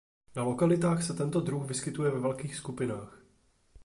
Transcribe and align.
Na 0.35 0.43
lokalitách 0.43 1.03
se 1.03 1.13
tento 1.13 1.41
druh 1.41 1.63
vyskytuje 1.65 2.11
ve 2.11 2.19
velkých 2.19 2.55
skupinách. 2.55 3.21